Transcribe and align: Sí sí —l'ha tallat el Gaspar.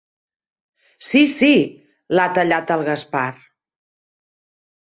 Sí 1.07 1.19
sí 1.33 1.51
—l'ha 2.15 2.27
tallat 2.39 2.75
el 2.77 2.87
Gaspar. 2.91 3.27